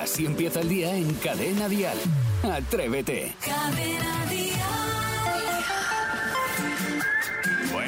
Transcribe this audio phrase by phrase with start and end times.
[0.00, 1.98] Así empieza el día en Cadena Dial.
[2.42, 3.34] Atrévete.
[3.44, 4.14] Cadena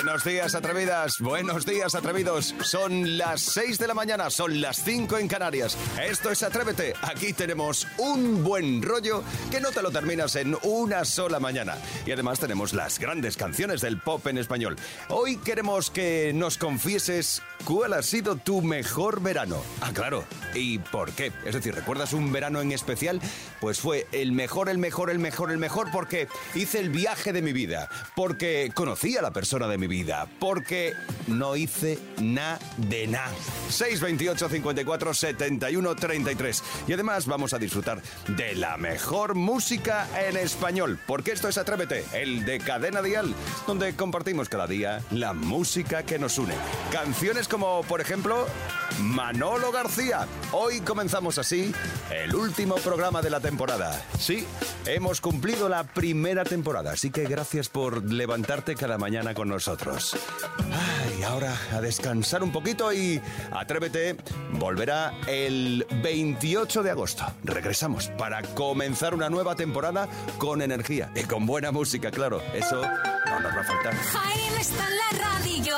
[0.07, 1.19] Buenos días, atrevidas.
[1.21, 2.55] Buenos días, atrevidos.
[2.63, 5.77] Son las 6 de la mañana, son las 5 en Canarias.
[6.01, 6.95] Esto es Atrévete.
[7.03, 11.77] Aquí tenemos un buen rollo que no te lo terminas en una sola mañana.
[12.07, 14.77] Y además tenemos las grandes canciones del pop en español.
[15.09, 19.63] Hoy queremos que nos confieses cuál ha sido tu mejor verano.
[19.81, 20.25] Ah, claro.
[20.55, 21.33] ¿Y por qué?
[21.45, 23.21] Es decir, ¿recuerdas un verano en especial?
[23.61, 27.43] Pues fue el mejor, el mejor, el mejor, el mejor porque hice el viaje de
[27.43, 30.95] mi vida, porque conocí a la persona de mi vida porque
[31.27, 33.33] no hice nada de nada.
[33.69, 36.63] 628 54 71 33.
[36.89, 42.05] Y además vamos a disfrutar de la mejor música en español, porque esto es Atrévete,
[42.13, 43.35] el de Cadena Dial,
[43.67, 46.55] donde compartimos cada día la música que nos une.
[46.91, 48.47] Canciones como, por ejemplo,
[49.01, 50.27] Manolo García.
[50.53, 51.73] Hoy comenzamos así
[52.11, 54.03] el último programa de la temporada.
[54.19, 54.47] Sí,
[54.87, 60.17] hemos cumplido la primera temporada, así que gracias por levantarte cada mañana con nosotros.
[60.59, 63.21] Ay, ahora a descansar un poquito y
[63.53, 64.17] Atrévete
[64.53, 67.25] volverá el 28 de agosto.
[67.45, 72.41] Regresamos para comenzar una nueva temporada con energía y con buena música, claro.
[72.55, 73.95] Eso no nos va a faltar.
[73.95, 75.77] Jaime está en la radio.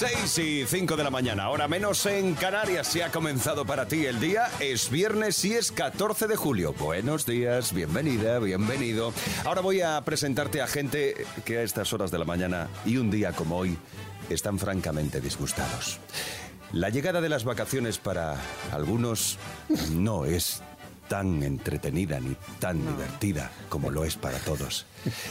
[0.00, 2.86] 6 y 5 de la mañana, ahora menos en Canarias.
[2.86, 6.72] Si ha comenzado para ti el día, es viernes y es 14 de julio.
[6.72, 9.12] Buenos días, bienvenida, bienvenido.
[9.44, 13.10] Ahora voy a presentarte a gente que a estas horas de la mañana y un
[13.10, 13.76] día como hoy
[14.30, 15.98] están francamente disgustados.
[16.72, 18.38] La llegada de las vacaciones para
[18.72, 19.36] algunos
[19.92, 20.62] no es
[21.08, 24.86] tan entretenida ni tan divertida como lo es para todos.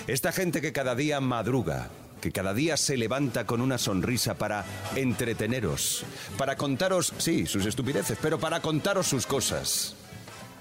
[0.05, 4.65] Esta gente que cada día madruga, que cada día se levanta con una sonrisa para
[4.95, 6.03] entreteneros,
[6.37, 9.95] para contaros, sí, sus estupideces, pero para contaros sus cosas.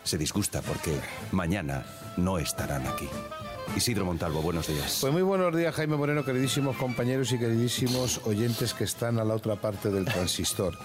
[0.04, 0.98] Se disgusta porque
[1.32, 1.84] mañana
[2.16, 3.08] no estarán aquí.
[3.76, 4.98] Isidro Montalvo, buenos días.
[5.00, 9.34] Pues muy buenos días, Jaime Moreno, queridísimos compañeros y queridísimos oyentes que están a la
[9.34, 10.76] otra parte del transistor.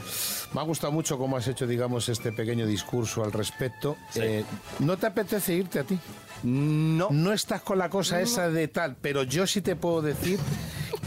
[0.53, 3.97] Me ha gustado mucho cómo has hecho, digamos, este pequeño discurso al respecto.
[4.15, 4.43] Eh,
[4.79, 5.97] ¿No te apetece irte a ti?
[6.43, 7.07] No.
[7.09, 10.39] No estás con la cosa esa de tal, pero yo sí te puedo decir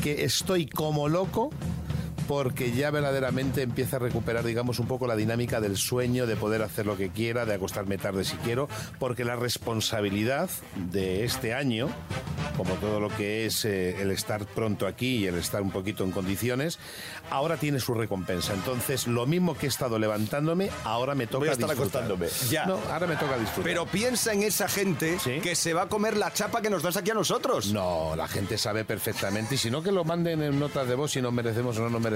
[0.03, 1.51] que estoy como loco
[2.29, 6.63] porque ya verdaderamente empieza a recuperar, digamos, un poco la dinámica del sueño, de poder
[6.63, 10.51] hacer lo que quiera, de acostarme tarde si quiero, porque la responsabilidad
[10.91, 11.89] de este año,
[12.57, 16.05] como todo lo que es eh, el estar pronto aquí y el estar un poquito
[16.05, 16.79] en condiciones,
[17.31, 18.55] ahora tiene su recompensa.
[18.55, 22.03] Entonces, lo mismo que he estado levantándome, ahora me toca Voy a estar disfrutar.
[22.05, 22.51] acostándome.
[22.51, 22.67] Ya.
[22.67, 23.65] No, ahora me toca disfrutar.
[23.65, 25.41] Pero piensa en esa gente Sí.
[25.43, 27.73] que se va a comer la chapa que nos das aquí a nosotros.
[27.73, 29.55] No, la gente sabe perfectamente.
[29.57, 31.91] Y si no, que lo manden en notas de voz si nos merecemos o no
[31.91, 32.16] nos merecemos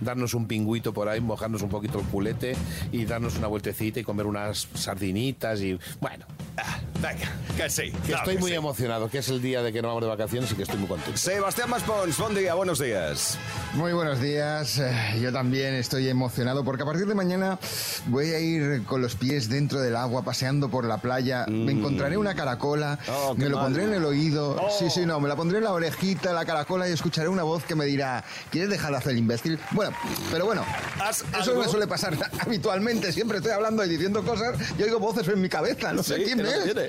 [0.00, 2.56] darnos un pingüito por ahí, mojarnos un poquito el culete
[2.92, 6.26] y darnos una vueltecita y comer unas sardinitas y bueno.
[6.56, 7.82] Ah, venga, que sí.
[7.90, 8.56] Que claro estoy que muy sí.
[8.56, 10.88] emocionado, que es el día de que no vamos de vacaciones y que estoy muy
[10.88, 11.16] contento.
[11.18, 13.38] Sebastián Maspons, buen día, buenos días.
[13.74, 14.78] Muy buenos días.
[14.78, 17.58] Eh, Yo también estoy emocionado porque a partir de mañana
[18.06, 21.46] voy a ir con los pies dentro del agua, paseando por la playa.
[21.48, 23.10] Me encontraré una caracola, Mm.
[23.12, 23.66] Oh, me lo mal.
[23.66, 24.56] pondré en el oído.
[24.60, 24.70] Oh.
[24.78, 27.64] Sí, sí, no, me la pondré en la orejita, la caracola y escucharé una voz
[27.64, 29.58] que me dirá, ¿quieres dejar de hacer el imbécil?
[29.72, 29.92] Bueno,
[30.30, 30.64] pero bueno,
[31.00, 31.62] ¿Haz eso algo?
[31.62, 33.12] me suele pasar habitualmente.
[33.12, 35.92] Siempre estoy hablando y diciendo cosas y oigo voces en mi cabeza.
[35.92, 36.64] No sé Sí, quién que no es.
[36.64, 36.88] tiene.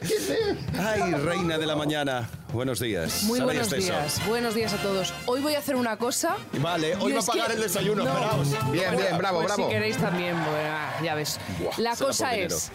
[0.80, 2.30] Ay, reina de la mañana.
[2.54, 3.24] Buenos días.
[3.24, 5.14] Muy ¿Sabías buenos días, buenos días a todos.
[5.26, 6.38] Hoy voy a hacer una cosa.
[6.60, 8.12] Vale, hoy va a que- pagar el desayuno, No.
[8.12, 8.72] esperaos.
[8.72, 9.68] Bien, bien, bravo, pues bravo.
[9.70, 11.40] Si queréis también, bueno, ah, ya ves.
[11.60, 12.72] Buah, la cosa es.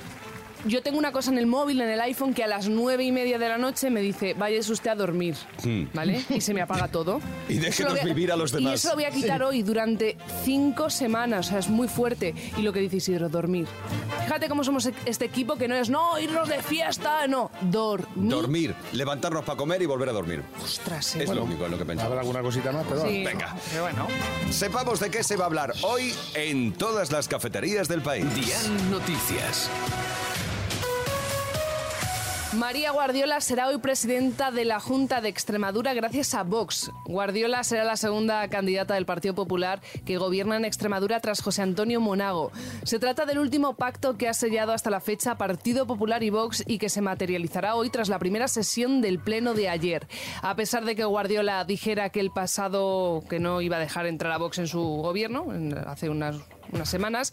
[0.66, 3.12] Yo tengo una cosa en el móvil, en el iPhone, que a las nueve y
[3.12, 5.36] media de la noche me dice, váyase usted a dormir,
[5.94, 6.22] ¿vale?
[6.28, 7.18] Y se me apaga todo.
[7.18, 7.52] Hmm.
[7.52, 8.72] Y déjenos voy vivir a los demás.
[8.72, 12.34] Y eso lo voy a quitar hoy durante cinco semanas, o sea, es muy fuerte.
[12.56, 13.66] Y lo que dice Isidro, dormir.
[14.24, 18.30] Fíjate cómo somos este equipo que no es, no, irnos de fiesta, no, dormir.
[18.30, 20.42] Dormir, levantarnos para comer y volver a dormir.
[20.62, 21.24] Ostras, eh.
[21.24, 22.18] Es lo único en lo que ¿Habrá pensamos.
[22.18, 22.86] alguna cosita más?
[22.86, 23.08] Perdón.
[23.08, 23.56] Sí, Venga.
[23.70, 24.06] pero bueno.
[24.50, 28.26] Sepamos de qué se va a hablar hoy en todas las cafeterías del país.
[28.34, 29.70] Dial Noticias.
[32.54, 36.90] María Guardiola será hoy presidenta de la Junta de Extremadura gracias a Vox.
[37.04, 42.00] Guardiola será la segunda candidata del Partido Popular que gobierna en Extremadura tras José Antonio
[42.00, 42.50] Monago.
[42.82, 46.64] Se trata del último pacto que ha sellado hasta la fecha Partido Popular y Vox
[46.66, 50.08] y que se materializará hoy tras la primera sesión del Pleno de ayer.
[50.42, 54.32] A pesar de que Guardiola dijera que el pasado que no iba a dejar entrar
[54.32, 55.46] a Vox en su gobierno
[55.86, 56.34] hace unas,
[56.72, 57.32] unas semanas,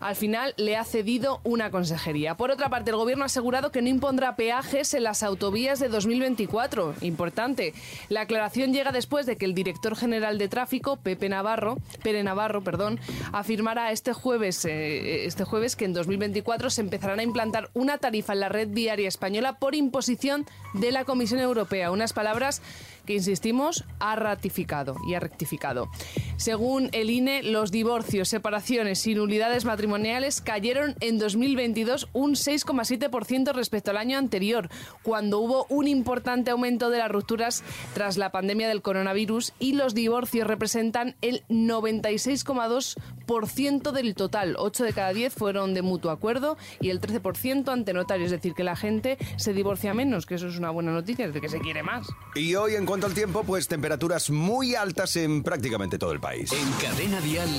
[0.00, 2.36] al final le ha cedido una consejería.
[2.36, 5.88] Por otra parte, el gobierno ha asegurado que no impondrá peajes en las autovías de
[5.88, 6.94] 2024.
[7.02, 7.74] Importante.
[8.08, 12.62] La aclaración llega después de que el director general de tráfico, Pepe Navarro, Pere Navarro,
[12.62, 12.98] perdón,
[13.32, 18.32] afirmara este jueves, eh, este jueves que en 2024 se empezarán a implantar una tarifa
[18.32, 21.90] en la red viaria española por imposición de la Comisión Europea.
[21.90, 22.62] Unas palabras
[23.06, 25.88] que, insistimos, ha ratificado y ha rectificado.
[26.36, 33.90] Según el INE, los divorcios, separaciones y nulidades matrimoniales cayeron en 2022 un 6,7% respecto
[33.90, 34.68] al año anterior,
[35.02, 37.64] cuando hubo un importante aumento de las rupturas
[37.94, 44.56] tras la pandemia del coronavirus y los divorcios representan el 96,2% del total.
[44.58, 48.54] 8 de cada 10 fueron de mutuo acuerdo y el 13% ante notario, es decir,
[48.54, 51.48] que la gente se divorcia menos, que eso es una buena noticia, es decir, que
[51.48, 52.06] se quiere más.
[52.34, 56.50] Y hoy, en cuanto al tiempo, pues temperaturas muy altas en prácticamente todo el país.
[56.50, 57.50] En Cadena Dial,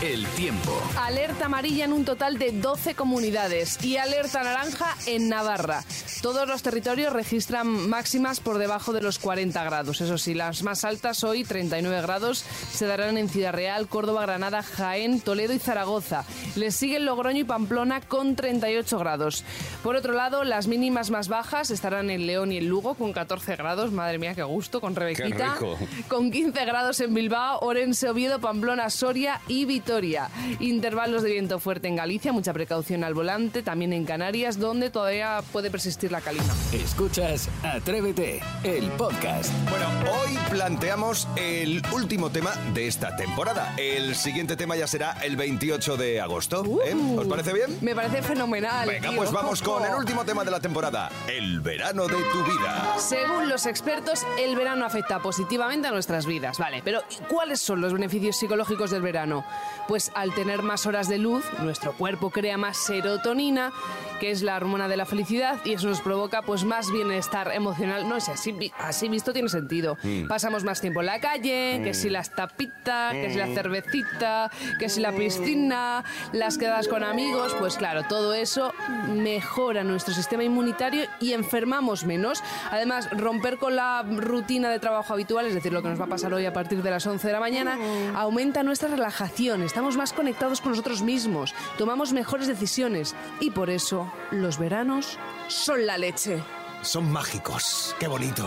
[0.00, 0.72] el tiempo.
[0.98, 5.84] Alerta amarilla en un total de 12 comunidades y alerta naranja en Navarra.
[6.22, 10.00] Todos los territorios registran máximas por debajo de los 40 grados.
[10.00, 14.62] Eso sí, las más altas hoy, 39 grados, se darán en Ciudad Real, Córdoba, Granada,
[14.62, 16.24] Jaén, Toledo y Zaragoza.
[16.54, 19.44] Les siguen Logroño y Pamplona con 38 grados.
[19.82, 23.56] Por otro lado, las mínimas más bajas estarán en León y en Lugo con 14
[23.56, 23.92] grados.
[23.92, 25.54] Madre mía, qué gusto, con Rebequita.
[25.54, 25.76] rico.
[26.06, 30.30] Con 15 grados en Bilbao, Orense, Oviedo, Pamplona, Soria y Vitoria.
[30.60, 35.40] Intervalos de viento fuerte en Galicia, mucha precaución al volante, también en Canarias, donde todavía
[35.50, 36.54] puede persistir la calima.
[36.72, 39.50] Escuchas Atrévete, el podcast.
[39.68, 39.86] Bueno,
[40.20, 43.74] hoy planteamos el último tema de esta temporada.
[43.76, 46.64] El siguiente tema ya será el 28 de agosto.
[46.84, 46.94] ¿eh?
[47.16, 47.76] ¿Os parece bien?
[47.80, 48.86] Me parece fenomenal.
[48.88, 49.18] Venga, tío.
[49.18, 51.10] pues vamos con el último tema de la temporada.
[51.26, 52.94] El verano de tu vida.
[52.98, 56.58] Según los expertos, el verano afecta positivamente a nuestras vidas.
[56.58, 59.44] Vale, pero ¿cuáles son los beneficios psicológicos del verano?
[59.88, 63.72] Pues al tener más horas de luz, nuestro cuerpo crea más serotonina,
[64.20, 68.08] que es la hormona de la felicidad, y eso nos provoca pues más bienestar emocional.
[68.08, 69.96] No sé, así, así visto tiene sentido.
[70.28, 74.88] Pasamos más tiempo en la calle, que si las tapitas, que si la cervecita, que
[74.88, 78.72] si la piscina, las quedadas con amigos, pues claro, todo eso
[79.08, 82.42] mejora nuestro sistema inmunitario y enfermamos menos.
[82.70, 86.08] Además, romper con la rutina de trabajo habitual, es decir, lo que nos va a
[86.08, 87.78] pasar hoy a partir de las 11 de la mañana,
[88.14, 93.14] aumenta nuestra relajación, estamos más conectados con nosotros mismos, tomamos mejores decisiones.
[93.40, 95.18] Y por eso los veranos
[95.48, 96.42] son la leche.
[96.86, 97.96] Son mágicos.
[97.98, 98.46] Qué bonito.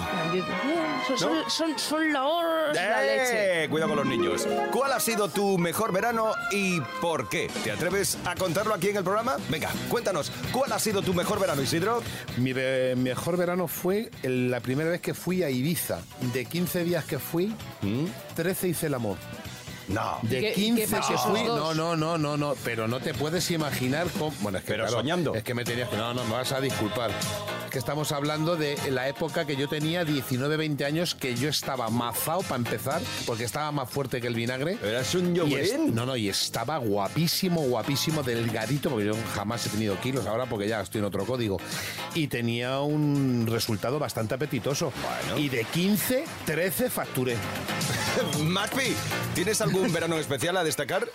[1.09, 2.21] Son, son- son- son la,
[2.74, 3.63] la leche.
[3.65, 4.47] Eh, Cuidado con los niños.
[4.71, 7.51] ¿Cuál ha sido tu mejor verano y por qué?
[7.65, 9.36] ¿Te atreves a contarlo aquí en el programa?
[9.50, 10.31] Venga, cuéntanos.
[10.53, 12.01] ¿Cuál ha sido tu mejor verano, Isidro?
[12.38, 16.00] Mi mejor verano fue el- la primera vez que fui a Ibiza.
[16.33, 17.53] De 15 días que fui,
[18.36, 19.18] 13 hice el amor.
[19.89, 20.19] No.
[20.21, 21.57] De ¿Y qué- y 15 qué pasó que esos fui, dos?
[21.59, 24.83] no, no, no, no, no, pero no te puedes imaginar cómo, bueno, es que Pero
[24.86, 25.33] claro, soñando.
[25.36, 27.09] es que me tenías que, no, no, me vas a disculpar.
[27.69, 31.89] Que estamos hablando de la época que yo tenía 19, 20 años, que yo estaba
[31.89, 34.77] mazao para empezar, porque estaba más fuerte que el vinagre.
[34.83, 35.94] Eras un yogurín.
[35.94, 40.68] no, no, y estaba guapísimo, guapísimo, delgadito, porque yo jamás he tenido kilos ahora porque
[40.68, 41.57] ya estoy en otro código.
[42.16, 44.92] Y tenía un resultado bastante apetitoso.
[45.27, 45.39] Bueno.
[45.39, 47.38] Y de 15, 13 facturé.
[48.44, 48.95] Maspi,
[49.36, 51.07] ¿tienes algún verano especial a destacar?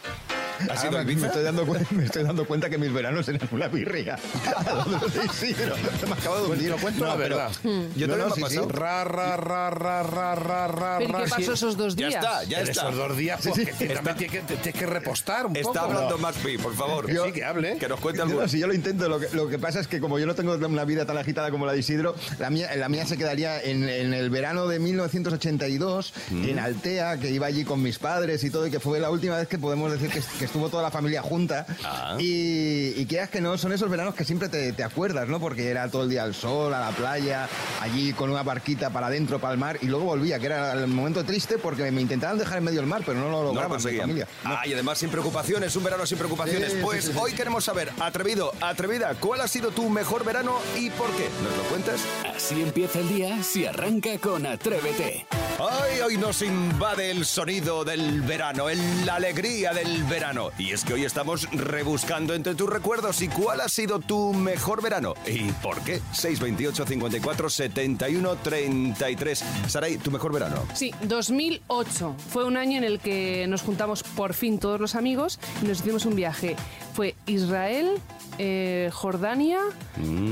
[0.70, 1.26] ¿Ha sido Ahora el me, Ibiza?
[1.28, 4.16] estoy dando, cuen- me estoy dando cuenta que mis veranos eran una birria.
[5.34, 6.70] sí, pero me acabo de hundir.
[6.70, 7.50] Lo cuento la pero- verdad.
[7.62, 8.42] Yo No, también no, me ha sí, sí.
[8.42, 8.68] pasado.
[8.68, 11.30] Ra, ra, ra, ra, ra, ra, ra, ¿Pero qué sí.
[11.30, 12.24] pasó esos dos Ya días?
[12.24, 12.82] está, ya en está.
[12.82, 13.86] esos dos días, Sí, porque sí.
[13.88, 15.68] tú también tienes que, te- tienes que repostar un poco.
[15.68, 16.18] Está hablando ¿no?
[16.18, 17.10] Maspi, por favor.
[17.12, 17.76] Yo- Sí, que hable.
[17.79, 18.43] Que nos cuente No, algo.
[18.43, 20.34] no, si yo lo intento, lo que, lo que pasa es que como yo no
[20.34, 23.60] tengo una vida tan agitada como la de Isidro, la mía, la mía se quedaría
[23.62, 26.44] en, en el verano de 1982, Mm.
[26.48, 29.36] en Altea, que iba allí con mis padres y todo, y que fue la última
[29.36, 31.65] vez que podemos decir que, que estuvo toda la familia junta.
[31.84, 32.17] Ah.
[32.19, 35.41] Y, y quieras que no, son esos veranos que siempre te, te acuerdas, ¿no?
[35.41, 37.48] Porque era todo el día al sol, a la playa,
[37.81, 40.86] allí con una barquita para adentro, para el mar, y luego volvía, que era el
[40.86, 43.44] momento triste porque me intentaban dejar en medio del mar, pero no lo No lo
[43.48, 44.03] lograban mi conseguían.
[44.03, 44.29] familia.
[44.44, 46.72] Ah, y además sin preocupaciones, un verano sin preocupaciones.
[46.72, 47.19] Sí, pues sí, sí.
[47.20, 51.29] hoy queremos saber, atrevido, atrevida, ¿cuál ha sido tu mejor verano y por qué?
[51.43, 52.01] ¿Nos lo cuentas?
[52.36, 55.27] Así empieza el día si arranca con Atrévete.
[55.58, 60.33] Ay, hoy nos invade el sonido del verano, el- la alegría del verano.
[60.58, 64.82] Y es que hoy estamos rebuscando entre tus recuerdos y cuál ha sido tu mejor
[64.82, 66.00] verano y por qué.
[66.12, 69.44] 628 54 71 33.
[69.69, 70.56] Saray, tu mejor verano.
[70.74, 75.38] Sí, 2008 fue un año en el que nos juntamos por fin todos los amigos
[75.62, 76.56] y nos hicimos un viaje.
[76.94, 77.91] Fue Israel,
[78.38, 79.60] eh, Jordania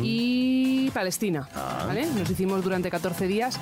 [0.02, 1.49] y Palestina.
[1.54, 2.06] ¿vale?
[2.06, 3.59] Nos hicimos durante 14 días.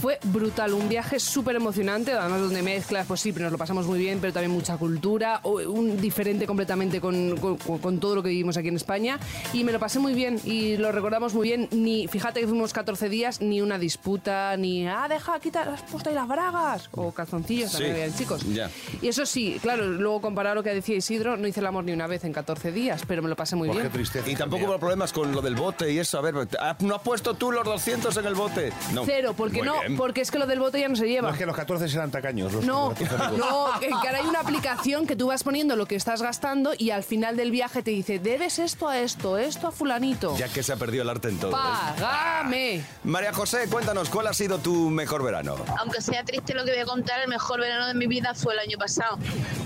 [0.00, 3.86] Fue brutal, un viaje súper emocionante, además donde mezclas, pues sí, pero nos lo pasamos
[3.86, 8.22] muy bien, pero también mucha cultura, o- un diferente completamente con, con- con todo lo
[8.22, 9.18] que vivimos aquí en España.
[9.52, 11.68] Y me lo pasé muy bien y lo recordamos muy bien.
[11.72, 16.08] Ni, fíjate que fuimos 14 días, ni una disputa, ni, ah, deja, quita, has puesto
[16.08, 18.42] ahí las bragas, o calzoncillos, también Sí, habían chicos.
[18.54, 18.70] ya.
[19.02, 21.84] Y eso sí, claro, luego comparado a lo que decía Isidro, no hice el amor
[21.84, 23.92] ni una vez en 14 días, pero me lo pasé muy Pues qué bien.
[23.92, 24.30] tristeza.
[24.30, 26.18] Y tampoco hubo problemas con lo del bote y eso.
[26.18, 28.72] A ver, ¿ah, ¿no has puesto tú los 200 en el bote?
[28.94, 29.04] No.
[29.04, 29.89] Cero, porque Muy no, bien.
[29.96, 31.28] Porque es que lo del bote ya no se lleva.
[31.28, 32.52] No es que los 14 serán tacaños.
[32.52, 33.38] Los No, 14 amigos.
[33.50, 36.90] no, que ahora hay una aplicación que tú vas poniendo lo que estás gastando y
[36.90, 40.36] al final del viaje te dice, debes esto a esto, esto a fulanito.
[40.36, 41.50] Ya que se ha perdido el arte en todo.
[41.52, 42.00] ¿eh?
[42.00, 42.84] Págame.
[43.04, 45.56] María José, cuéntanos, ¿cuál ha sido tu mejor verano?
[45.78, 48.54] Aunque sea triste lo que voy a contar, el mejor verano de mi vida fue
[48.54, 49.18] el año pasado,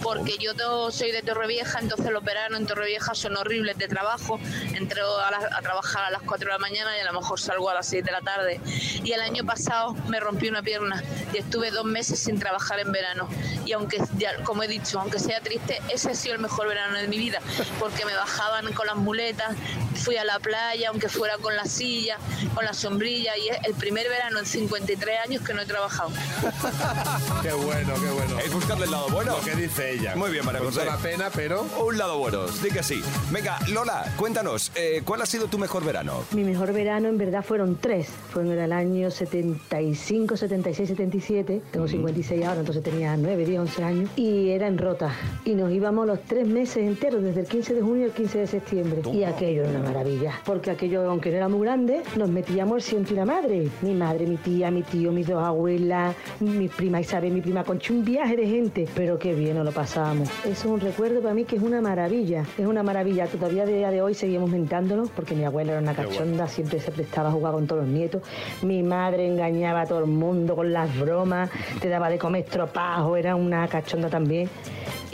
[0.02, 4.38] porque yo to- soy de Torrevieja, entonces los veranos en Torrevieja son horribles de trabajo.
[4.75, 7.40] Entro a, la- a trabajar a las 4 de la mañana y a lo mejor
[7.40, 8.61] salgo a las 6 de la tarde.
[9.02, 11.02] Y el año pasado me rompí una pierna
[11.33, 13.28] y estuve dos meses sin trabajar en verano.
[13.66, 16.97] Y aunque, ya, como he dicho, aunque sea triste, ese ha sido el mejor verano
[16.97, 17.40] de mi vida,
[17.80, 19.56] porque me bajaban con las muletas,
[19.95, 22.19] fui a la playa, aunque fuera con la silla,
[22.55, 26.11] con la sombrilla, y es el primer verano en 53 años que no he trabajado.
[27.43, 28.39] Qué bueno, qué bueno.
[28.39, 29.37] Es buscarle el lado bueno.
[29.37, 30.15] Lo que dice ella.
[30.17, 30.85] Muy bien, María José.
[30.85, 31.63] la pena, pero...
[31.79, 33.03] Un lado bueno, sí que sí.
[33.31, 36.25] Venga, Lola, cuéntanos, eh, ¿cuál ha sido tu mejor verano?
[36.33, 38.09] Mi mejor verano en verdad fueron tres.
[38.33, 41.63] Fueron en el año 75, 76, 77.
[41.71, 44.11] Tengo 56 ahora, entonces tenía 9, 10, 11 años.
[44.17, 45.13] Y era en Rota.
[45.45, 48.47] Y nos íbamos los tres meses enteros, desde el 15 de junio al 15 de
[48.47, 49.03] septiembre.
[49.13, 50.41] Y aquello era una maravilla.
[50.45, 53.69] Porque aquello, aunque no era muy grande, nos metíamos y la madre.
[53.83, 57.93] Mi madre, mi tía, mi tío, mis dos abuelas, mi prima Isabel, mi prima Concha.
[57.93, 58.88] Un viaje de gente.
[58.95, 60.29] Pero qué bien nos lo pasábamos.
[60.41, 62.45] Eso es un recuerdo para mí que es una maravilla.
[62.57, 63.26] Es una maravilla.
[63.26, 66.91] Todavía de día de hoy seguimos mentándolo porque mi abuela era una cachonda, siempre se
[66.91, 68.23] prestaba a jugar con todos los nietos.
[68.62, 71.50] Mi madre engañaba a todo el mundo con las bromas,
[71.81, 74.49] te daba de comer estropajo, era una cachonda también.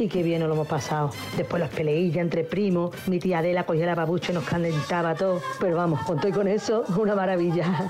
[0.00, 1.10] Y qué bien nos lo hemos pasado.
[1.36, 5.42] Después las peleillas entre primos, mi tía Adela cogía la babucha y nos calentaba todo.
[5.60, 7.86] Pero vamos, con todo y con eso, una maravilla.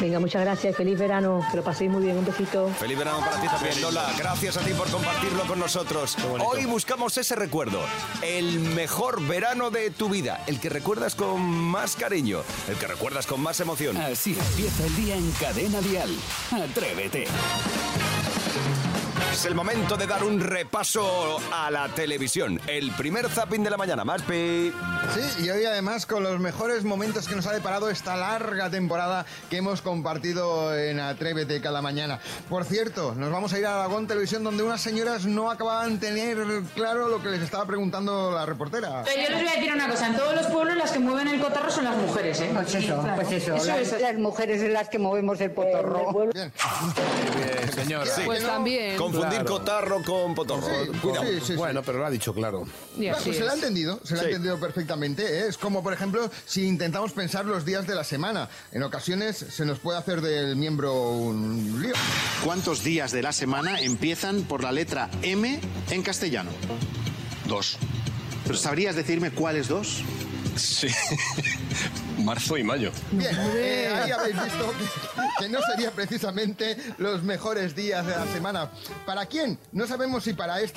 [0.00, 1.46] Venga, muchas gracias y feliz verano.
[1.50, 2.16] Que lo paséis muy bien.
[2.16, 2.68] Un besito.
[2.78, 4.06] Feliz verano para ti también, Lola.
[4.18, 6.16] Gracias a ti por compartirlo con nosotros.
[6.42, 7.80] Hoy buscamos ese recuerdo,
[8.22, 13.26] el mejor verano de tu vida, el que recuerdas con más cariño, el que recuerdas
[13.26, 13.98] con más emoción.
[13.98, 16.10] Así empieza el día en Cadena Dial.
[16.50, 17.26] Atrévete.
[19.32, 22.60] Es el momento de dar un repaso a la televisión.
[22.66, 24.70] El primer zapping de la mañana, Maspi.
[25.14, 29.24] Sí, y hoy además con los mejores momentos que nos ha deparado esta larga temporada
[29.48, 32.20] que hemos compartido en Atrévete cada mañana.
[32.50, 36.06] Por cierto, nos vamos a ir a Aragón Televisión donde unas señoras no acababan de
[36.08, 36.36] tener
[36.74, 39.02] claro lo que les estaba preguntando la reportera.
[39.04, 41.28] Pero yo les voy a decir una cosa, en todos los pueblos las que mueven
[41.28, 42.50] el cotarro son las mujeres, ¿eh?
[42.52, 43.56] Pues eso, pues eso.
[43.56, 44.00] Eso las, es.
[44.00, 46.28] las mujeres son las que movemos el potorro.
[46.34, 46.52] Bien.
[47.36, 48.06] Bien, señora.
[48.06, 48.22] Sí.
[48.26, 48.96] Pues no- también.
[49.22, 49.58] Confundir Claro.
[49.58, 50.66] cotarro con potorro.
[50.66, 51.26] Sí, Cuidado.
[51.26, 51.54] sí, sí, sí.
[51.54, 52.62] Bueno, pero lo ha dicho claro.
[52.62, 55.22] Así pues se la ha entendido, se la ha entendido perfectamente.
[55.24, 55.46] ¿eh?
[55.48, 58.48] Es como, por ejemplo, si intentamos pensar los días de la semana.
[58.72, 61.94] En ocasiones se nos puede hacer del miembro un lío.
[62.44, 65.60] ¿Cuántos días de la semana empiezan por la letra M
[65.90, 66.50] en castellano?
[67.46, 67.76] Dos.
[68.44, 70.02] ¿Pero sabrías decirme cuáles dos?
[70.56, 70.88] Sí.
[72.22, 72.92] Marzo y mayo.
[73.10, 74.72] Bien, eh, ahí habéis visto
[75.38, 78.70] que, no sería precisamente los mejores días de la semana.
[79.04, 79.58] ¿Para quién?
[79.72, 80.72] No sabemos si para eh,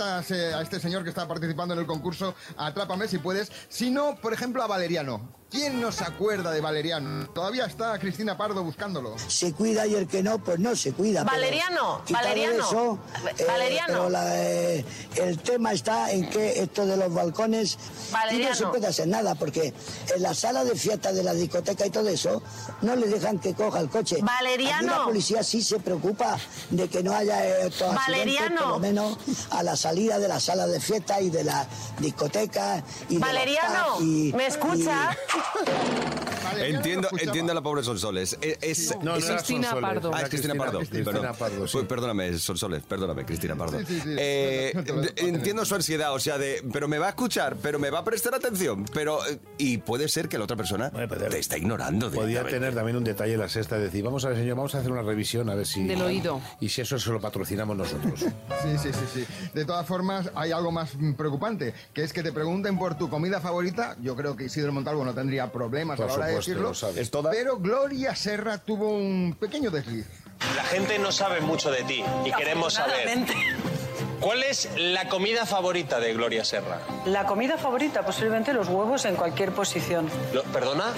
[0.62, 4.68] este señor que está participando en el concurso Atrápame si puedes, sino, por ejemplo, a
[4.68, 5.45] Valeriano.
[5.52, 7.28] ¿Quién no se acuerda de Valeriano?
[7.30, 9.16] Todavía está Cristina Pardo buscándolo.
[9.30, 11.24] Se cuida y el que no, pues no se cuida.
[11.24, 13.00] Valeriano, Valeriano, eso,
[13.38, 13.88] eh, Valeriano.
[13.94, 14.86] pero la, eh,
[15.16, 17.78] el tema está en que esto de los balcones y
[18.12, 18.56] no Valeriano.
[18.56, 19.74] se puede hacer nada porque
[20.16, 22.42] en la sala de fiesta de la discoteca y todo eso
[22.82, 24.18] no le dejan que coja el coche.
[24.22, 24.78] Valeriano.
[24.78, 26.38] Aquí la policía sí se preocupa
[26.72, 28.62] de que no haya eh, estos accidentes, Valeriano.
[28.62, 29.18] por lo menos
[29.52, 31.66] a la salida de la sala de fiesta y de la
[32.00, 35.16] discoteca y de los Valeriano, y- ¿me escucha?
[35.36, 36.35] ハハハハ!
[36.54, 37.28] Entiendo, escuchaba.
[37.30, 38.38] entiendo a la pobre Sonsoles.
[38.42, 40.12] Es, es- No, no es- era Cristina Sonsoles, Pardo.
[40.14, 40.80] Ah, es Cristina Pardo.
[40.80, 41.36] Cristina perdón.
[41.38, 41.74] Pardo, sí.
[41.74, 43.80] Pues perdóname, Sonsoles, perdóname, Cristina Pardo.
[43.80, 44.16] Sí, sí.
[44.18, 47.80] Eh, No no entiendo su ansiedad, o sea, de, pero me va a escuchar, pero
[47.80, 51.08] me va a prestar atención, pero eh, y puede ser que la otra persona Bueno,
[51.10, 52.12] pero- te está ignorando.
[52.12, 54.92] Podía tener también un detalle la sexta, decir, vamos a ver, señor, vamos a hacer
[54.92, 55.84] una revisión a ver si...
[55.84, 56.42] Del oído.
[56.60, 58.26] Y si eso se lo patrocinamos nosotros.
[58.64, 59.50] Sí, sí, sí, sí.
[59.54, 63.40] De todas formas, hay algo más preocupante, que es que te pregunten por tu comida
[63.40, 63.96] favorita.
[64.02, 66.70] Yo creo que Isidro Montalvo no tendría problemas Por a la hora decirlo.
[66.70, 67.02] lo sabe.
[67.02, 67.32] ¿Es toda?
[67.32, 70.06] Pero Gloria Serra tuvo un pequeño desliz.
[70.56, 73.08] La gente no sabe mucho de ti y queremos saber.
[74.20, 76.80] ¿Cuál es la comida favorita de Gloria Serra?
[77.06, 80.10] La comida favorita, posiblemente los huevos en cualquier posición.
[80.34, 80.94] Lo- ¿Perdona?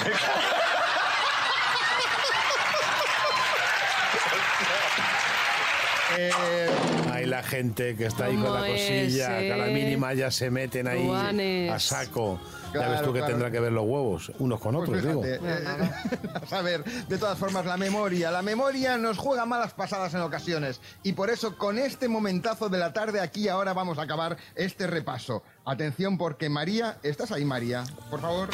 [6.15, 6.31] Hay
[7.37, 9.73] la gente que está ahí con la ¿Cómo cosilla, es, que a la eh?
[9.73, 11.71] mínima ya se meten ahí Juanes.
[11.71, 12.39] a saco.
[12.65, 13.31] ya Claro, ves tú que claro.
[13.33, 15.23] tendrá que ver los huevos, unos con Pues otros, digo.
[15.23, 15.39] eh,
[16.51, 18.31] a ver, de todas formas, la memoria.
[18.31, 20.81] La memoria nos juega malas pasadas en ocasiones.
[21.03, 24.87] Y por eso, con este momentazo de la tarde, aquí ahora vamos a acabar este
[24.87, 25.43] repaso.
[25.63, 27.83] Atención, porque María, ¿estás ahí, María?
[28.09, 28.49] Por favor.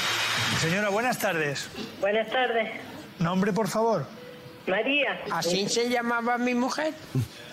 [0.60, 1.68] Señora, buenas tardes.
[2.02, 2.70] Buenas tardes.
[3.20, 4.06] Nombre, por favor.
[4.68, 5.22] María.
[5.32, 6.94] Así se llamaba mi mujer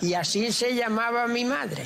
[0.01, 1.83] y así se llamaba mi madre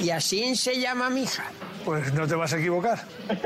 [0.00, 1.44] y así se llama mi hija.
[1.84, 2.98] Pues no te vas a equivocar.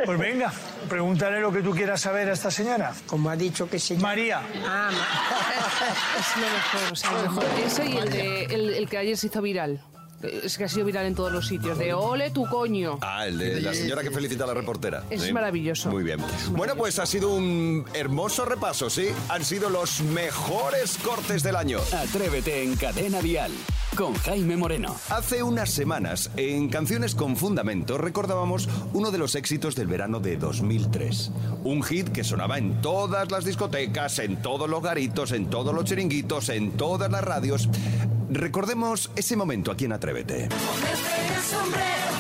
[0.07, 0.51] Pues venga,
[0.89, 2.95] pregúntale lo que tú quieras saber a esta señora.
[3.07, 4.09] Como ha dicho que se llama.
[4.09, 4.41] María.
[4.67, 4.91] Ah,
[6.19, 7.45] Es lo mejor, o sea, lo mejor.
[7.67, 9.83] Eso y el, de, el, el que ayer se hizo viral.
[10.23, 11.79] Es que ha sido viral en todos los sitios.
[11.79, 12.99] De ole tu coño.
[13.01, 15.05] Ah, el de la señora que felicita a la reportera.
[15.09, 15.91] Es maravilloso.
[15.91, 16.19] Muy bien.
[16.51, 19.09] Bueno, pues ha sido un hermoso repaso, ¿sí?
[19.29, 21.79] Han sido los mejores cortes del año.
[21.93, 23.51] Atrévete en Cadena Dial
[23.97, 24.95] con Jaime Moreno.
[25.09, 30.37] Hace unas semanas, en Canciones con Fundamento, recordábamos uno de los éxitos del verano de
[30.37, 31.31] 2003.
[31.65, 35.85] Un hit que sonaba en todas las discotecas, en todos los garitos, en todos los
[35.85, 37.69] chiringuitos, en todas las radios.
[38.31, 40.49] Recordemos ese momento aquí en Atrévete.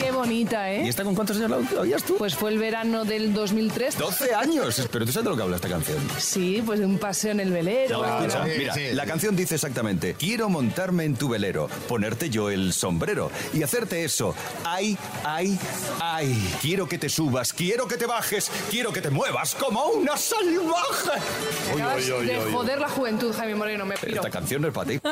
[0.00, 0.82] Qué bonita, ¿eh?
[0.84, 2.16] ¿Y esta con cuántos años la oías tú?
[2.16, 3.98] Pues fue el verano del 2003.
[3.98, 4.88] 12 años.
[4.90, 5.98] Pero tú sabes de lo que habla esta canción.
[6.18, 8.02] Sí, pues de un paseo en el velero.
[8.02, 12.72] No, escucha, mira, la canción dice exactamente, quiero montarme en tu velero, ponerte yo el
[12.72, 14.34] sombrero y hacerte eso.
[14.64, 15.58] Ay, ay,
[16.00, 16.54] ay.
[16.62, 21.20] Quiero que te subas, quiero que te bajes, quiero que te muevas como una salvaje.
[21.74, 24.16] Acabas de joder la juventud, Jaime Moreno, me piro.
[24.16, 25.00] Esta canción no es para ti.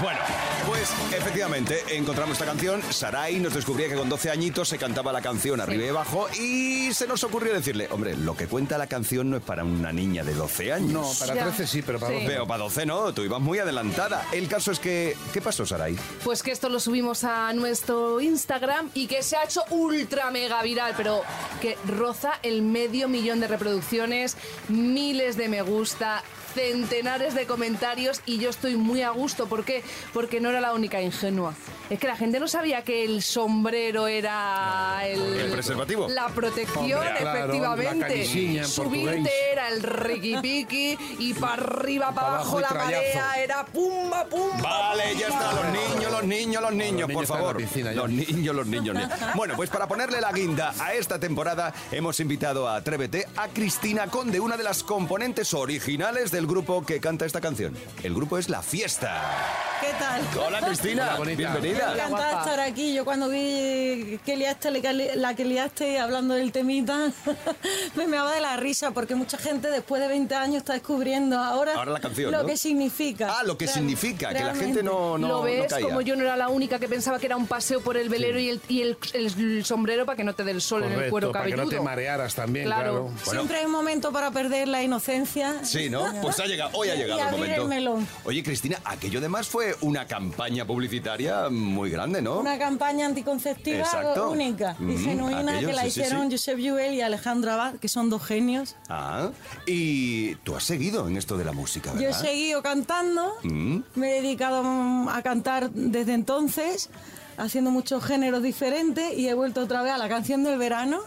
[0.00, 0.18] Bueno,
[0.66, 2.80] pues efectivamente encontramos esta canción.
[2.90, 6.92] Sarai nos descubría que con 12 añitos se cantaba la canción arriba y abajo y
[6.92, 10.24] se nos ocurrió decirle, hombre, lo que cuenta la canción no es para una niña
[10.24, 10.90] de 12 años.
[10.92, 11.44] No, para Ya.
[11.44, 12.20] 13 sí, pero para Sí.
[12.20, 14.26] 12 Pero para 12 no, tú ibas muy adelantada.
[14.32, 15.96] El caso es que, ¿qué pasó, Sarai?
[16.24, 20.62] Pues que esto lo subimos a nuestro Instagram y que se ha hecho ultra mega
[20.62, 21.22] viral, pero
[21.60, 24.36] que roza el medio millón de reproducciones,
[24.68, 26.22] miles de me gusta,
[26.54, 29.46] centenares de comentarios y yo estoy muy a gusto.
[29.46, 29.82] ¿Por qué?
[30.12, 31.54] Porque no era la única ingenua.
[31.88, 35.20] Es que la gente no sabía que el sombrero era el...
[35.20, 36.08] ¿El preservativo?
[36.08, 38.64] La protección, Hombre, efectivamente.
[38.64, 44.60] Subirte era el riqui y para arriba, para Pa' abajo, la marea era pumba, pumba.
[44.62, 47.56] Vale, ya está, los niños, los niños, los niños, por niños favor.
[47.56, 48.96] piscina los niños, los niños.
[49.34, 54.06] Bueno, pues para ponerle la guinda a esta temporada, hemos invitado a Atrévete a Cristina
[54.06, 57.76] Conde, una de las componentes originales del grupo que canta esta canción.
[58.02, 59.20] El grupo es La Fiesta.
[59.82, 60.22] ¿Qué tal?
[60.46, 61.16] Hola, Cristina.
[61.18, 61.34] Hola.
[61.34, 61.92] Bienvenida.
[61.92, 62.94] Encantada de estar aquí.
[62.94, 64.70] Yo cuando vi que liaste,
[65.16, 67.12] la que liaste hablando del temita,
[67.94, 71.74] me meaba de la risa porque mucha gente después de 20 años está descubriendo ahora,
[71.74, 72.46] Ahora la canción, lo ¿no?
[72.48, 73.38] que significa.
[73.38, 75.86] Ah, lo que significa, que la gente no, no, lo no ves caía.
[75.86, 78.38] como yo no era la única que pensaba que era un paseo por el velero
[78.38, 80.94] y, el, y el, el sombrero para que no te dé el sol en el
[80.94, 81.72] Correcto, cuero para que cabelludo.
[81.72, 82.82] no te marearas también, Claro.
[82.82, 83.02] claro.
[83.04, 83.30] Bueno.
[83.30, 85.64] Siempre hay un momento para perder la inocencia.
[85.64, 86.00] Sí, ¿no?
[86.36, 87.62] Pues ha llegado, hoy ha llegado el momento.
[87.62, 88.08] el melón.
[88.24, 92.38] Oye, Cristina, aquello además fue una campaña publicitaria muy grande, ¿no?
[92.40, 94.30] Una campaña anticonceptiva Exacto.
[94.30, 96.36] única y Mm, genuina aquello, que la sí, sí, hicieron sí.
[96.36, 98.76] Josep Lluel y Alejandro Abad, que son dos genios.
[98.88, 99.30] Ah,
[99.66, 102.02] y tú has seguido en esto de la música, ¿verdad?
[102.04, 103.78] Yo he seguido cantando, Mm.
[103.94, 104.62] me he dedicado
[105.10, 106.90] a cantar desde entonces,
[107.36, 111.00] haciendo muchos géneros diferentes y he vuelto otra vez a la canción del verano.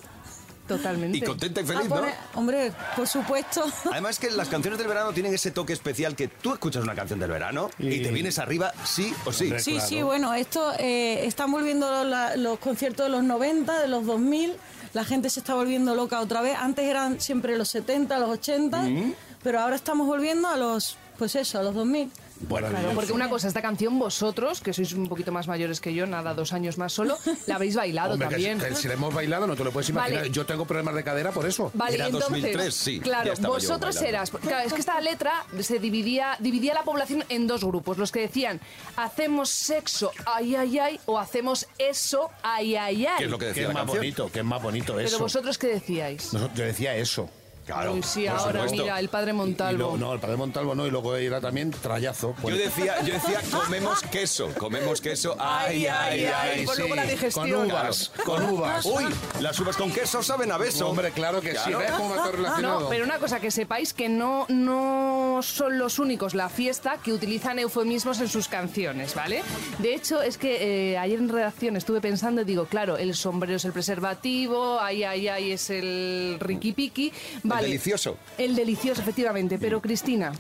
[0.68, 1.18] Totalmente.
[1.18, 1.96] Y contenta y feliz, ¿no?
[1.98, 3.64] poner- Hombre, por supuesto.
[3.92, 7.20] Además que las canciones del verano tienen ese toque especial que tú escuchas una canción
[7.20, 9.52] del verano y, te vienes arriba sí o sí.
[9.60, 14.06] Sí, sí, bueno, esto eh, están volviendo la- los conciertos de los 90, de los
[14.06, 14.56] 2000.
[14.94, 16.56] La gente se está volviendo loca otra vez.
[16.58, 19.14] Antes eran siempre los 70, los 80, Mm.
[19.44, 22.10] pero ahora estamos volviendo a los, pues eso, a los 2000.
[22.48, 25.94] Bueno, Claro, porque una cosa, esta canción vosotros, que sois un poquito más mayores que
[25.94, 28.60] yo, nada, dos años más solo, la habéis bailado Hombre, que también.
[28.60, 30.22] si- que si la hemos bailado no te lo puedes imaginar.
[30.22, 30.32] Vale.
[30.32, 31.72] Yo tengo problemas de cadera por eso.
[31.74, 37.24] Vale, entonces, claro, vosotros eras, claro, es que esta letra se dividía, dividía la población
[37.30, 38.60] en dos grupos, los que decían
[38.96, 43.14] hacemos sexo, ay, ay, ay, o hacemos eso, ay, ay, ay.
[43.18, 43.98] ¿Qué es lo que decía Que es la más canción?
[44.00, 45.20] bonito, que es más bonito Pero eso.
[45.20, 46.34] vosotros qué decíais.
[46.34, 47.30] Nosotros- yo decía eso.
[47.66, 47.94] Claro.
[47.94, 48.84] Uy, sí, por ahora supuesto.
[48.84, 49.78] mira, el padre Y Montalvo.
[49.78, 52.36] luego- no, el padre Montalvo no, y luego era también trayazo.
[52.42, 52.56] pues.
[52.56, 57.50] Yo decía, yo decía, comemos queso, comemos queso, ay, ay, ay, pues luego la digestión.
[57.52, 58.86] Con uvas, con uvas.
[58.86, 59.06] Uy,
[59.40, 60.90] las uvas con queso saben a beso.
[60.90, 62.80] Hombre, claro que sí, ¿ves cómo va todo relacionado?
[62.82, 67.14] No, pero una cosa, que sepáis que no, no son los únicos la fiesta que
[67.14, 69.42] utilizan eufemismos en sus canciones, ¿vale?
[69.80, 73.58] De hecho, es que eh, ayer en redacción estuve pensando y digo, claro, el sombrero
[73.58, 77.12] es el preservativo, ay, ay, ay, es el riqui piqui.
[77.44, 77.64] Vale.
[77.64, 78.18] delicioso.
[78.38, 79.58] El delicioso, efectivamente.
[79.58, 80.32] Pero, Cristina,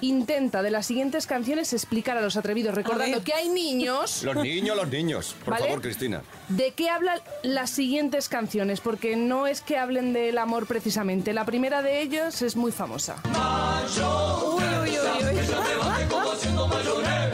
[0.00, 4.22] intenta de las siguientes canciones explicar a los atrevidos, recordando que hay niños.
[4.22, 5.34] Los niños, los niños.
[5.44, 5.66] Por ¿Vale?
[5.66, 6.22] favor, Cristina.
[6.48, 8.80] ¿De qué hablan las siguientes canciones?
[8.80, 11.32] Porque no es que hablen del amor precisamente.
[11.32, 13.16] La primera de ellos es muy famosa.
[13.24, 15.24] Uy, uy, uy,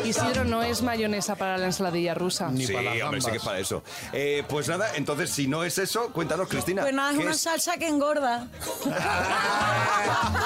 [0.04, 0.08] uy.
[0.08, 2.48] Isidro no es mayonesa para la ensaladilla rusa.
[2.50, 3.82] Ni sí, para las hombre, sí que es para eso.
[4.12, 6.82] Eh, pues nada, entonces, si no es eso, cuéntanos, Cristina.
[6.82, 7.40] Pues nada, es ¿qué una es?
[7.40, 8.46] salsa que engorda.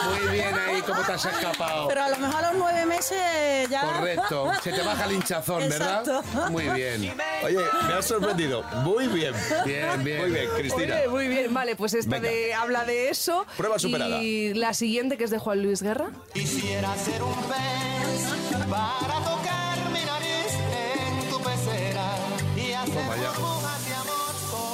[0.08, 1.88] Muy bien ahí, cómo te has escapado.
[1.88, 3.82] Pero a lo mejor a los nueve meses ya.
[3.82, 4.52] Correcto.
[4.62, 6.00] Se te baja el hinchazón, ¿verdad?
[6.06, 6.50] Exacto.
[6.50, 7.14] Muy bien.
[7.44, 8.62] Oye, me has sorprendido.
[8.84, 9.34] Muy bien.
[9.64, 10.20] Bien, bien.
[10.20, 10.94] Muy bien, Cristina.
[10.94, 11.54] Muy bien, muy bien.
[11.54, 12.28] Vale, pues esta Venga.
[12.28, 13.46] de, habla de eso.
[13.56, 14.22] Prueba superada.
[14.22, 16.10] Y la siguiente, que es de Juan Luis Guerra.
[16.32, 19.09] Quisiera ser un pez para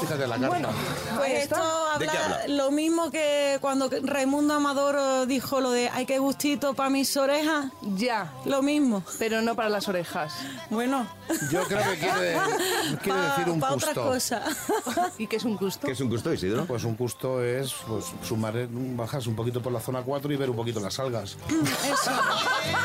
[0.07, 0.49] Fíjate la carta.
[0.49, 0.69] Bueno,
[1.16, 1.57] Pues esto.
[1.99, 2.49] ¿De habla habla?
[2.49, 7.16] lo mismo que cuando Raimundo Amador eh, dijo lo de hay que gustito para mis
[7.16, 7.66] orejas.
[7.97, 9.03] Ya, Lo mismo.
[9.19, 10.33] pero no para las orejas.
[10.71, 11.07] Bueno.
[11.51, 12.38] Yo creo que quiere,
[13.03, 14.42] quiere decir un otra cosa.
[15.19, 15.87] ¿Y qué es un gusto?
[15.87, 16.66] ¿Qué es un gusto, Isidro?
[16.66, 20.51] Pues un gusto es pues, sumar, bajarse un poquito por la zona 4 y ver
[20.51, 21.37] un poquito las algas.
[21.51, 22.11] Eso.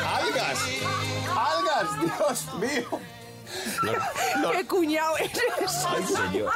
[0.06, 0.58] ¡Algas!
[1.36, 2.00] ¡Algas!
[2.00, 3.21] ¡Dios mío!
[3.82, 5.32] Los- ¡Qué cuñado eres!
[5.88, 6.52] ¡Ay, señor!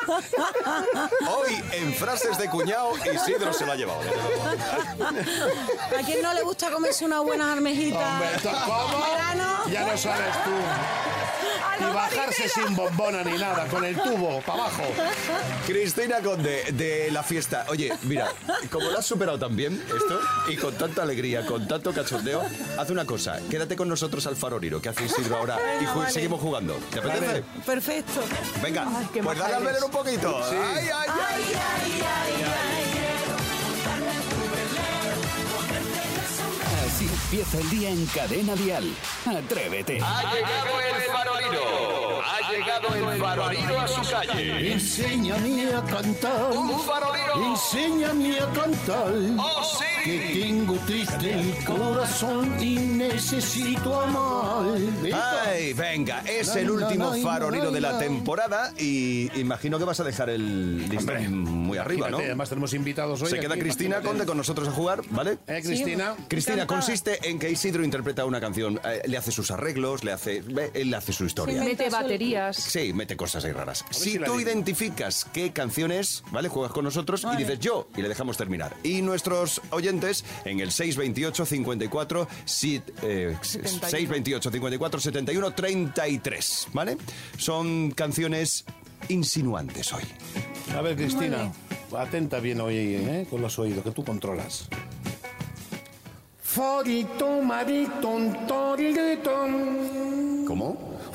[1.29, 4.01] Hoy, en frases de cuñado, Isidro se lo ha llevado.
[4.01, 8.03] ¿A quién no le gusta comerse unas buenas almejitas?
[8.03, 9.07] Hombre, ¿esto cómo?
[9.11, 9.59] verano?
[9.71, 10.51] Ya lo sabes tú.
[11.79, 14.83] Y bajarse sin bombona ni nada, con el tubo para abajo.
[15.67, 17.67] Cristina Conde, de la fiesta.
[17.69, 18.33] Oye, mira,
[18.71, 22.43] como lo has superado tan bien esto, y con tanta alegría, con tanto cachondeo,
[22.79, 23.39] haz una cosa.
[23.51, 26.11] Quédate con nosotros al faroriro, que hace Isidro ahora, y Venga, ju- vale.
[26.13, 26.75] seguimos jugando.
[26.93, 27.45] ¿Te apetece?
[27.65, 28.21] Perfecto.
[28.63, 29.75] Venga, qué pues maja dale al eres.
[29.81, 30.41] veneno un poquito.
[30.45, 31.43] ¡Ay, ay, ay!
[31.87, 32.76] Así
[37.37, 38.97] empieza el día en Cadena Dial.
[39.27, 40.01] Atrévete.
[40.01, 41.86] Ha llegado el farolino.
[43.37, 44.73] Farolino a su calle.
[44.73, 46.53] Enséñame a cantar.
[46.57, 47.51] Un farolino.
[47.53, 49.13] Enséñame a cantar.
[49.39, 49.85] ¡Oh, sí!
[50.05, 54.67] Que tengo triste el corazón y necesito amar.
[55.45, 60.31] Ay, venga, es el último farolino de la temporada y imagino que vas a dejar
[60.31, 62.19] el listón muy arriba, ¿no?
[62.19, 63.29] Además tenemos invitados hoy.
[63.31, 64.09] Se queda aquí, Cristina imagínate.
[64.09, 65.39] Conde con nosotros a jugar, ¿vale?
[65.47, 66.15] ¿Eh, Cristina?
[66.29, 66.67] Cristina, Encantada.
[66.81, 70.71] consiste en que Isidro interpreta una canción, eh, le hace sus arreglos, le hace, ve,
[70.73, 71.61] él le hace su historia.
[71.61, 72.57] Sí, Mete baterías.
[72.57, 73.85] Sí, mete cosas ahí raras.
[73.91, 76.49] Si tú identificas qué canción es, ¿vale?
[76.49, 78.77] Juegas con nosotros y dices yo y le dejamos terminar.
[78.83, 86.97] Y nuestros oyentes en el 628 54 si- eh, 628 54 71 33, ¿vale?
[87.39, 88.65] Son canciones
[89.09, 90.03] insinuantes hoy.
[90.77, 91.53] A ver, Cristina,
[91.97, 93.27] atenta bien hoy ¿eh?
[93.31, 94.69] con los oídos, que tú controlas.
[100.47, 100.96] ¿Cómo?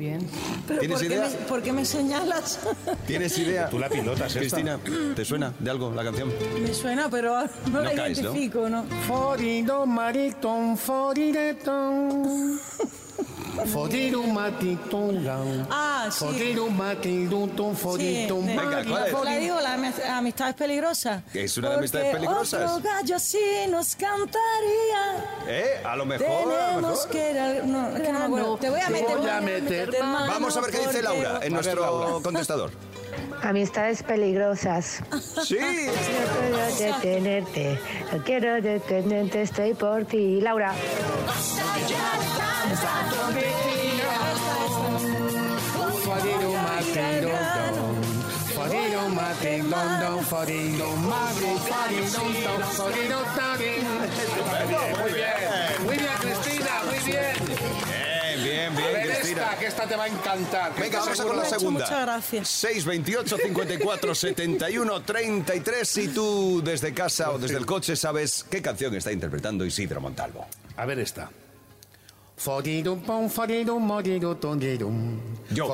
[0.00, 0.26] bien.
[0.66, 1.28] Pero ¿Tienes ¿por qué idea?
[1.28, 2.58] me- ¿Por qué me señalas?
[3.06, 3.70] ¿Tienes idea?
[3.70, 4.40] Tú la pilotas esta.
[4.40, 4.78] Cristina,
[5.14, 6.32] ¿te suena de algo la canción?
[6.60, 8.84] me suena, pero no, No la identifico, ¿no?
[9.06, 12.58] Forito mariton forireton.
[13.72, 15.66] Forito matiton gan.
[15.70, 16.18] Ah, sí.
[16.24, 19.24] Forito matiton Sí, forito de- Venga, ¿cuál es?
[19.24, 21.22] La digo, la ami- amistad es peligrosa.
[21.34, 22.70] Es una de las amistades Porque peligrosas.
[22.70, 25.24] Otro gallo así nos cantaría.
[25.48, 25.82] ¿Eh?
[25.84, 27.08] A lo mejor, a lo Tenemos mejor.
[27.10, 28.56] que ir al- No, es que no me acuerdo.
[28.58, 29.16] Te voy a Te meter.
[29.18, 30.02] voy a meter.
[30.02, 32.70] mano Vamos a ver qué dice porque- Laura en nuestro contestador.
[33.42, 35.02] Amistades peligrosas.
[35.44, 35.56] Sí.
[35.58, 37.78] No quiero detenerte,
[38.12, 40.40] no quiero detenerte, estoy por ti.
[40.40, 40.74] Laura.
[58.42, 59.42] Bien, bien, A ver Cristina.
[59.42, 60.74] esta, que esta te va a encantar.
[60.78, 61.80] Venga, vamos a Me con la segunda.
[61.84, 62.48] Muchas gracias.
[62.48, 68.94] 628 54 71 33 si tú desde casa o desde el coche sabes qué canción
[68.94, 70.46] está interpretando Isidro Montalvo.
[70.76, 71.30] A ver esta.
[72.36, 75.20] Forirum pom forirum morirum tongirum.
[75.50, 75.66] Yo.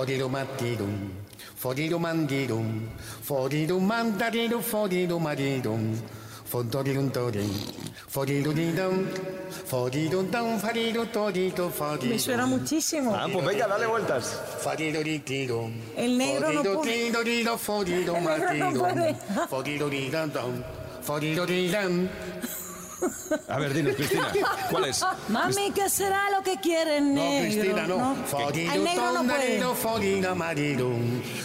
[12.09, 13.15] Me suena muchísimo.
[13.15, 14.41] Ah, pues venga, dale vueltas.
[15.97, 16.93] El negro no puede.
[18.15, 19.17] El negro no puede.
[23.49, 24.29] A ver, dinos, Cristina,
[24.71, 25.05] ¿cuál es?
[25.29, 27.43] Mami, ¿qué será lo que quiere el No, negro?
[27.53, 28.17] Cristina, no.
[28.73, 29.57] El negro no puede.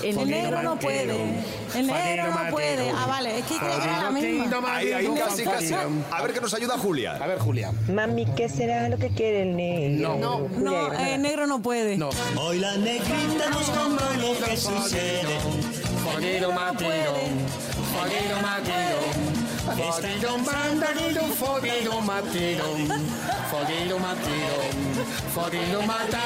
[0.03, 1.43] El negro no puede.
[1.75, 2.89] El negro no puede.
[2.91, 4.75] Ah, vale, es que era la misma.
[4.75, 5.73] Ahí, ahí, casi, casi.
[5.73, 7.15] A ver que nos ayuda Julia.
[7.15, 7.71] A ver, Julia.
[7.89, 10.17] Mami, ¿qué será lo que quiere el negro?
[10.17, 11.97] No, no, el negro no puede.
[11.97, 12.09] No.
[12.37, 15.21] Hoy la negrita nos contó lo que sucede.
[16.03, 17.13] Foguero matero,
[17.93, 18.97] foguero matero,
[19.75, 22.65] foguero matero, foguero matero,
[23.49, 24.57] foguero matero,
[25.33, 26.19] foguero mata.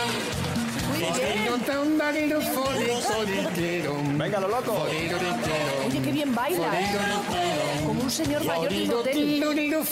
[0.96, 3.96] Foguero tandarido, foguero solitero.
[4.18, 4.74] Venga, lo loco.
[4.84, 6.72] Oye, qué bien baila.
[6.72, 7.86] litero.
[7.86, 9.14] Como un señor mayor de hotel.
[9.14, 9.84] tindorido,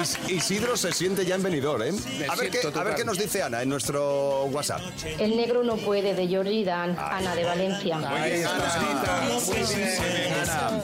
[0.00, 1.92] Is- Isidro se siente ya en venidor, ¿eh?
[2.28, 2.94] A ver, qué, siento a ver total.
[2.96, 4.80] qué nos dice Ana en nuestro WhatsApp.
[5.18, 7.98] El negro no puede, de Jordi Dan, Ana de Valencia.
[7.98, 10.82] Muy bien, Ana.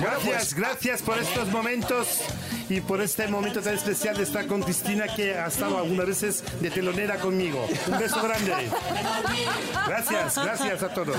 [0.00, 2.08] Gracias, gracias por estos momentos
[2.68, 6.42] y por este momento tan especial de estar con Cristina que ha estado algunas veces
[6.60, 7.66] de telonera conmigo.
[7.88, 8.52] Un beso grande.
[9.86, 11.16] Gracias, gracias a todos.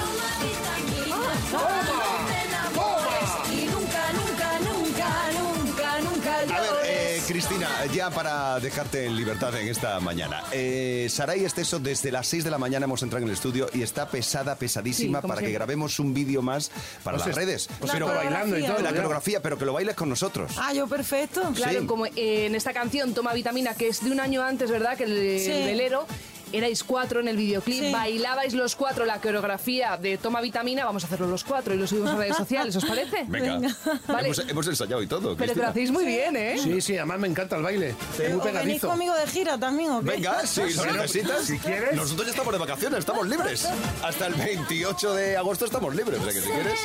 [7.45, 10.43] Cristina, ya para dejarte en libertad en esta mañana.
[10.53, 13.82] Eh, Saray Esteso, desde las 6 de la mañana hemos entrado en el estudio y
[13.82, 16.71] está pesada, pesadísima Sí, para que grabemos un vídeo más
[17.03, 17.69] para Pues las es- redes.
[17.79, 20.53] pues pero bailando y todo, La coreografía, pero que lo bailes con nosotros.
[20.58, 21.41] Ah, yo perfecto.
[21.53, 21.86] Claro, Sí.
[21.86, 24.95] como eh, en esta canción Toma Vitamina, que es de un año antes, ¿verdad?
[24.95, 25.49] Que el, el Sí.
[25.49, 26.08] velero.
[26.53, 27.91] Erais cuatro en el videoclip, Sí.
[27.91, 31.87] bailabais los cuatro la coreografía de Toma Vitamina, vamos a hacerlo los cuatro y lo
[31.87, 33.23] subimos a redes sociales, ¿os parece?
[33.27, 33.59] Venga.
[34.07, 34.27] Vale.
[34.27, 35.35] Hemos, hemos ensayado y todo.
[35.35, 36.55] Pero te lo hacéis muy bien, ¿eh?
[36.61, 37.89] Sí, sí, además me encanta el baile.
[37.89, 38.87] Es muy ¿O venís pegadizo.
[38.89, 40.05] conmigo de gira también o qué?
[40.11, 41.43] Venga, si lo necesitas.
[41.45, 41.95] si quieres.
[41.95, 43.67] Nosotros ya estamos de vacaciones, estamos libres.
[44.03, 46.79] Hasta el 28 de agosto estamos libres, o sea que si quieres.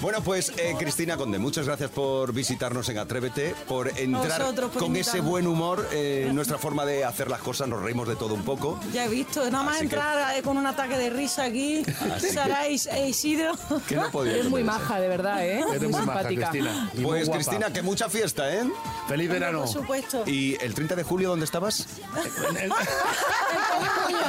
[0.00, 4.82] Bueno, pues eh, Cristina Conde, muchas gracias por visitarnos en Atrévete, por entrar Vosotros por
[4.82, 8.16] con ese buen humor eh, en nuestra forma de hacer las cosas, nos reímos de
[8.16, 8.80] todo un poco.
[8.92, 11.84] Ya he visto, nada más Así que- entrar eh, con un ataque de risa aquí,
[12.32, 13.52] Sara y e Isidro.
[13.88, 15.60] Que no podía Es muy maja, de verdad, ¿eh?
[15.68, 16.50] Eres muy maja, simpática.
[16.50, 16.90] Cristina.
[16.94, 17.42] y muy Pues guapa.
[17.44, 18.62] Cristina, que mucha fiesta, ¿eh?
[19.08, 19.60] Feliz verano.
[19.60, 20.22] Por supuesto.
[20.26, 21.86] ¿Y el 30 de julio dónde estabas?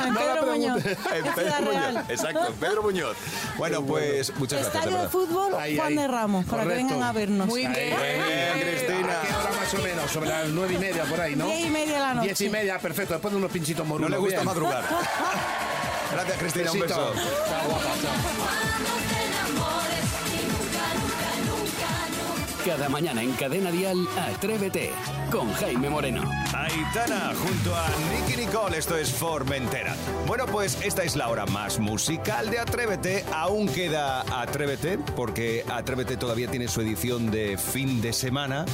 [0.05, 0.86] En Pedro Muñoz.
[0.86, 2.09] En Pedro Muñoz.
[2.09, 3.15] Exacto, Pedro Muñoz.
[3.57, 4.83] Bueno, pues muchas gracias.
[4.83, 7.47] Estadio de fútbol Juan de Ramos, para que vengan a vernos.
[7.47, 7.71] Muy bien.
[7.71, 9.21] Muy bien, Cristina.
[9.73, 10.12] ¿A qué hora más o menos?
[10.12, 11.45] Sobre las nueve y media por ahí, ¿no?
[11.47, 12.27] Diez y media de la noche.
[12.27, 13.13] Diez y media, perfecto.
[13.13, 14.09] Después de unos pinchitos morunos.
[14.09, 14.45] No le gusta bien.
[14.45, 14.83] madrugar.
[16.12, 16.71] Gracias, Cristina.
[16.71, 17.12] Un Besito.
[17.12, 17.27] beso.
[17.47, 19.12] Chao, guapa, chao.
[22.65, 24.91] Cada mañana en Cadena Dial, Atrévete
[25.30, 26.21] con Jaime Moreno.
[26.54, 29.95] Aitana junto a Nicky Nicole, esto es Formentera.
[30.28, 33.26] Bueno, pues esta es la hora más musical de Atrévete.
[33.34, 38.65] Aún queda Atrévete, porque Atrévete todavía tiene su edición de fin de semana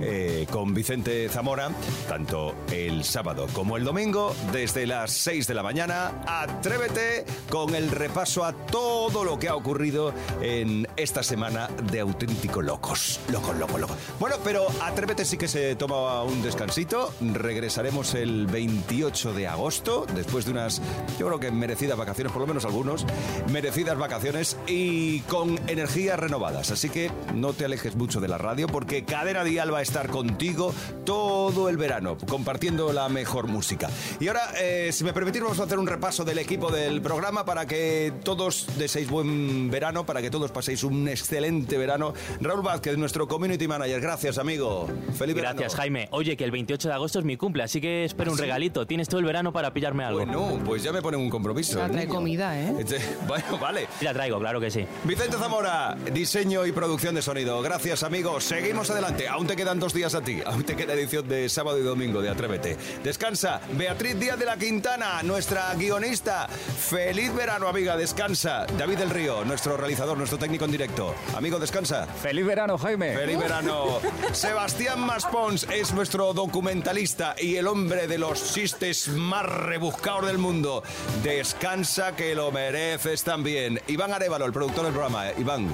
[0.00, 1.70] eh, con Vicente Zamora,
[2.08, 6.22] tanto el sábado como el domingo, desde las 6 de la mañana.
[6.26, 12.62] Atrévete con el repaso a todo lo que ha ocurrido en esta semana de auténtico
[12.62, 13.20] locos.
[13.34, 13.96] Locos, locos, locos.
[14.20, 17.12] Bueno, pero Atrévete sí que se toma un descansito.
[17.20, 20.80] Regresaremos el 28 de agosto, después de unas,
[21.18, 23.04] yo creo que merecidas vacaciones, por lo menos algunos,
[23.50, 26.70] merecidas vacaciones y con energías renovadas.
[26.70, 30.10] Así que no te alejes mucho de la radio porque Cadena Dial va a estar
[30.10, 30.72] contigo
[31.04, 33.90] todo el verano, compartiendo la mejor música.
[34.20, 37.44] Y ahora, eh, si me permitís, vamos a hacer un repaso del equipo del programa
[37.44, 42.14] para que todos deseéis buen verano, para que todos paséis un excelente verano.
[42.40, 44.00] Raúl Vázquez, nuestro community manager.
[44.00, 44.88] Gracias, amigo.
[45.16, 45.58] Feliz verano.
[45.58, 46.08] Gracias, Jaime.
[46.10, 48.42] Oye, que el 28 de agosto es mi cumple, así que espero un ¿Ah, sí?
[48.42, 48.86] regalito.
[48.86, 50.18] Tienes todo el verano para pillarme algo.
[50.24, 51.78] Bueno, pues ya me ponen un compromiso.
[51.78, 52.14] Ya trae niño.
[52.14, 52.74] comida, ¿eh?
[52.80, 53.86] Este- Bueno, vale.
[54.00, 54.86] La traigo, claro que sí.
[55.04, 57.60] Vicente Zamora, diseño y producción de sonido.
[57.62, 58.44] Gracias, amigos.
[58.44, 59.28] Seguimos adelante.
[59.28, 60.40] Aún te quedan dos días a ti.
[60.44, 62.76] Aún te queda edición de sábado y domingo de Atrévete.
[63.02, 63.60] Descansa.
[63.72, 66.48] Beatriz Díaz de la Quintana, nuestra guionista.
[66.48, 67.96] Feliz verano, amiga.
[67.96, 68.66] Descansa.
[68.78, 71.14] David del Río, nuestro realizador, nuestro técnico en directo.
[71.36, 72.06] Amigo, descansa.
[72.06, 73.13] Feliz verano, Jaime.
[73.14, 74.00] Feliz verano.
[74.32, 80.82] Sebastián Maspons es nuestro documentalista y el hombre de los chistes más rebuscados del mundo.
[81.22, 83.80] Descansa que lo mereces también.
[83.86, 85.30] Iván Arevalo, el productor del programa.
[85.38, 85.68] Iván.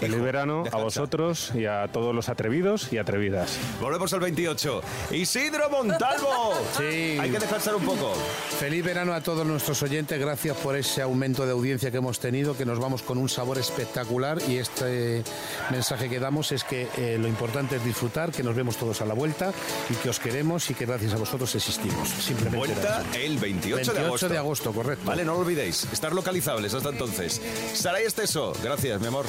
[0.00, 3.58] Feliz verano a vosotros y a todos los atrevidos y atrevidas.
[3.80, 4.80] Volvemos al 28.
[5.12, 6.28] Isidro Montalvo.
[6.78, 7.18] Sí.
[7.20, 8.12] Hay que descansar un poco.
[8.60, 10.18] Feliz verano a todos nuestros oyentes.
[10.20, 13.58] Gracias por ese aumento de audiencia que hemos tenido, que nos vamos con un sabor
[13.58, 14.38] espectacular.
[14.48, 15.24] Y este
[15.70, 19.06] mensaje que damos es que eh, lo importante es disfrutar, que nos vemos todos a
[19.06, 19.52] la vuelta
[19.90, 22.08] y que os queremos y que gracias a vosotros existimos.
[22.08, 24.28] Simplemente Vuelta el 28, 28 de agosto.
[24.28, 25.04] de agosto, correcto.
[25.06, 25.88] Vale, no lo olvidéis.
[25.92, 27.40] Estar localizables hasta entonces.
[27.74, 29.24] Saray Esteso, gracias, mi amor.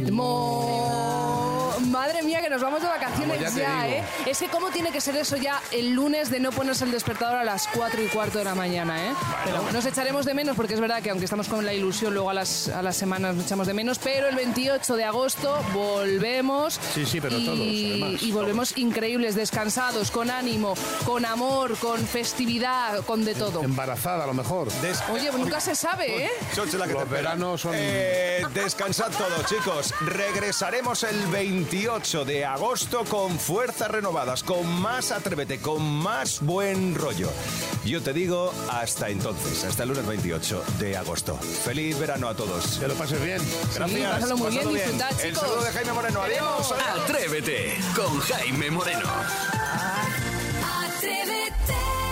[0.00, 1.47] need more.
[1.80, 3.88] Madre mía, que nos vamos de vacaciones Vamos, ya.
[3.88, 4.04] ¿eh?
[4.26, 7.36] Es que cómo tiene que ser eso ya el lunes de no ponerse el despertador
[7.36, 9.14] a las 4 y cuarto de la mañana, ¿eh?
[9.44, 12.30] Pero nos echaremos de menos porque es verdad que aunque estamos con la ilusión, luego
[12.30, 16.78] a las, a las semanas nos echamos de menos, pero el 28 de agosto volvemos.
[16.94, 18.22] Sí, sí, pero y, todos, además.
[18.22, 23.62] y volvemos increíbles, descansados, con ánimo, con amor, con festividad, con de todo.
[23.62, 24.68] Embarazada, a lo mejor.
[25.12, 26.30] Oye, pues nunca se sabe, ¿eh?
[26.56, 29.94] Los veranos son- Eh, descansad todos, chicos.
[30.00, 31.26] Regresaremos el
[31.70, 37.28] 28 de agosto con fuerzas renovadas, con más atrévete, con más buen rollo.
[37.84, 41.36] Yo te digo hasta entonces, hasta el lunes 28 de agosto.
[41.36, 42.78] Feliz verano a todos.
[42.78, 43.42] Que lo pases bien.
[43.74, 44.12] Gracias.
[44.12, 46.22] pásalo muy bien, Pasadlo disfrutad, El saludo de Jaime Moreno.
[46.22, 46.74] Adiós.
[47.02, 49.08] Atrévete con Jaime Moreno.
[50.86, 52.07] Atrévete.